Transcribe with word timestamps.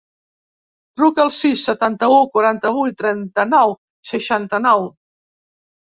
Truca 1.01 1.21
al 1.23 1.29
sis, 1.35 1.67
setanta-u, 1.67 2.17
quaranta-vuit, 2.39 2.99
trenta-nou, 3.05 3.79
seixanta-nou. 4.17 4.93